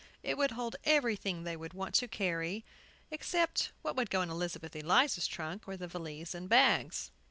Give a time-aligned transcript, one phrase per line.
[0.23, 2.65] It would hold everything they would want to carry,
[3.11, 7.11] except what would go in Elizabeth Eliza's trunk, or the valise and bags.